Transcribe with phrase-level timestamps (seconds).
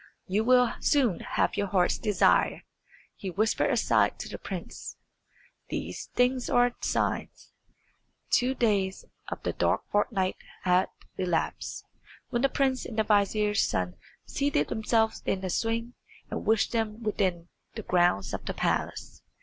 [0.25, 2.63] "You will soon have your heart's desire,"
[3.15, 4.97] he whispered aside to the prince.
[5.69, 7.51] "These things are signs."
[8.31, 11.85] Two days of the dark fortnight had elapsed,
[12.31, 13.93] when the prince and the vizier's son
[14.25, 15.93] seated themselves in the swing,
[16.31, 19.21] and wished themselves within the grounds of the palace.